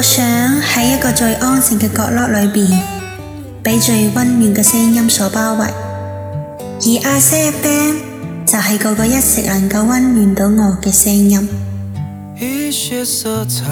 [0.00, 0.24] 我想
[0.62, 2.80] 喺一个最安静嘅角落里面
[3.62, 11.46] 被最温暖嘅声音所包围而阿 s 嘅 b a n 就系个个一直能够温暖到我嘅声音
[12.40, 13.66] 一些色彩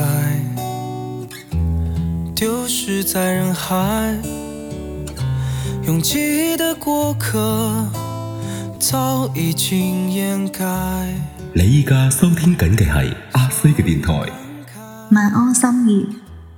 [2.34, 4.14] 丢失在人海
[5.86, 7.86] 拥挤的过客
[8.78, 10.62] 早已经掩盖
[11.54, 14.30] 你而家收听紧嘅系阿西嘅电台
[15.12, 16.06] 晚安心语，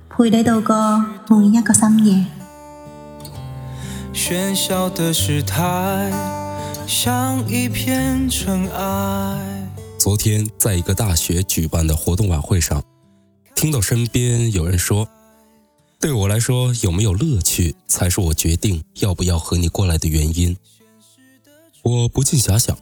[0.09, 2.25] 陪你度过每一个深夜。
[4.13, 6.11] 喧嚣的态
[6.85, 9.69] 像一片尘埃。
[9.97, 12.83] 昨天，在一个大学举办的活动晚会上，
[13.55, 15.07] 听到身边有人说
[16.01, 20.57] ：“对我来说，有没有乐趣，才是我决定要不要和你过来的原因。”
[21.83, 22.77] 我不禁遐想，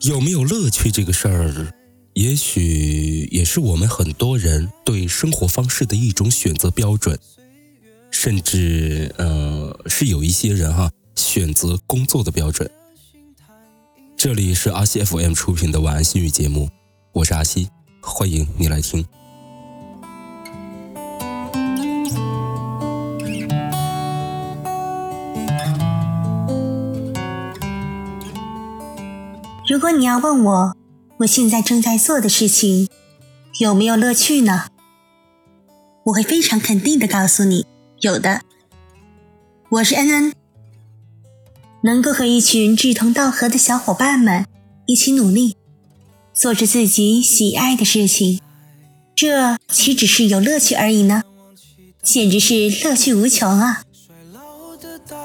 [0.00, 1.72] 有没有乐趣这个事儿？
[2.20, 7.18] 也许也是我们很多人对生活方式的一种选择标准，
[8.10, 12.70] 甚至呃是有一些人哈选择工作的标准。
[14.18, 16.68] 这里是阿西 FM 出品的《晚安心语》节目，
[17.12, 17.66] 我是阿西，
[18.02, 19.02] 欢迎你来听。
[29.66, 30.76] 如果你要问我。
[31.20, 32.88] 我现在正在做的事情
[33.60, 34.68] 有没有乐趣呢？
[36.06, 37.66] 我会非常肯定的告诉你，
[38.00, 38.40] 有的。
[39.70, 40.32] 我是恩恩，
[41.82, 44.46] 能够和一群志同道合的小伙伴们
[44.86, 45.56] 一起努力，
[46.32, 48.40] 做着自己喜爱的事情，
[49.14, 51.22] 这岂止是有乐趣而已呢？
[52.02, 53.82] 简直是乐趣无穷啊！
[55.06, 55.16] 的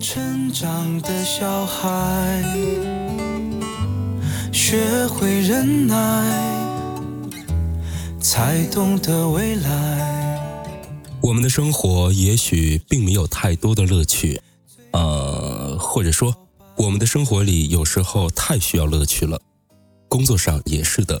[0.00, 3.05] 成长小孩。
[4.56, 5.94] 学会忍耐，
[8.18, 10.66] 才懂得未来。
[11.20, 14.40] 我们的生活也许并没有太多的乐趣，
[14.92, 16.34] 呃，或者说，
[16.78, 19.38] 我们的生活里有时候太需要乐趣了。
[20.08, 21.20] 工作上也是的，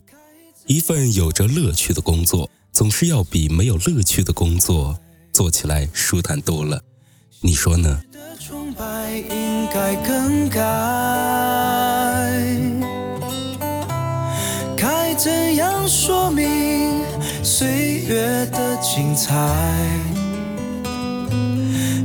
[0.66, 4.98] 一份有着乐趣的工作总是要比没有乐趣的工作
[5.30, 6.82] 做起来舒坦多了，
[7.42, 8.00] 你说呢？
[18.96, 19.36] 精彩。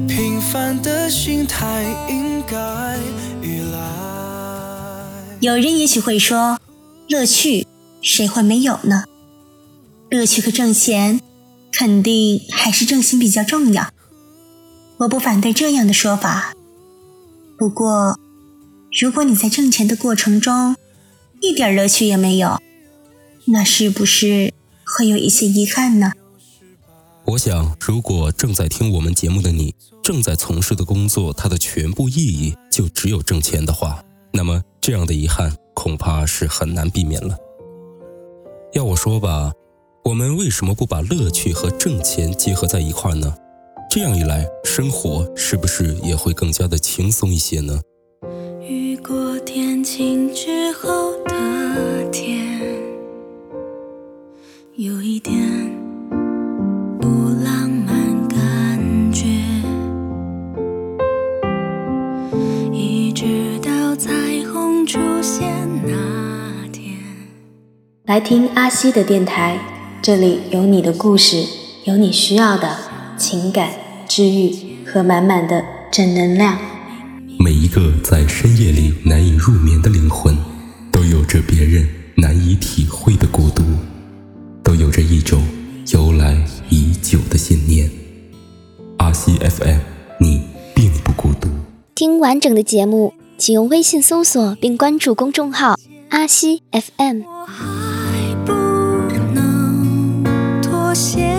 [0.10, 2.98] 平凡的心态应该
[5.40, 6.60] 有人也许会说
[7.08, 7.66] ：“乐趣
[8.02, 9.06] 谁会没有呢？
[10.10, 11.22] 乐趣和挣钱，
[11.72, 13.88] 肯定还是挣钱比较重要。”
[15.00, 16.52] 我不反对这样的说法。
[17.58, 18.20] 不过，
[19.02, 20.76] 如果你在挣钱的过程中
[21.40, 22.60] 一点乐趣也没有，
[23.46, 24.54] 那是不是
[24.98, 26.12] 会有一些遗憾呢？
[27.26, 29.74] 我想，如果正在听我们节目的你，
[30.04, 37.38] 正在从事的工作，它的全部意义就只有挣钱的话，那么这样的遗憾恐怕是很难避免了。
[38.74, 39.52] 要我说吧，
[40.06, 43.34] 我们为什么不把乐趣和挣钱结合在一块呢？
[43.90, 47.80] 这样一来，生活是不是也会更加的轻松一些呢？
[48.68, 52.62] 雨过天晴之后的天，
[54.76, 55.81] 有一点。
[68.06, 69.58] 来听阿西的电台，
[70.02, 71.46] 这里有你的故事，
[71.86, 72.78] 有你需要的
[73.18, 73.70] 情感
[74.08, 74.54] 治愈
[74.86, 76.58] 和满满的正能量。
[77.40, 80.36] 每一个在深夜里难以入眠的灵魂，
[80.92, 81.88] 都有着别人
[82.18, 83.64] 难以体会的孤独，
[84.62, 85.42] 都有着一种。
[87.14, 87.90] 有的信念。
[88.98, 89.78] 阿西 FM，
[90.20, 90.42] 你
[90.74, 91.50] 并不孤独。
[91.96, 95.76] 听完整的节目，请用微信搜索并关注公众号
[96.10, 97.24] “阿西 FM”。
[97.28, 98.54] 我还不
[99.34, 100.24] 能
[100.62, 101.31] 妥协。